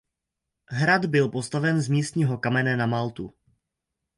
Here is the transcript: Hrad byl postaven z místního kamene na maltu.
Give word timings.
Hrad 0.69 1.05
byl 1.05 1.27
postaven 1.29 1.81
z 1.81 1.89
místního 1.89 2.37
kamene 2.37 2.77
na 2.77 2.85
maltu. 2.85 3.33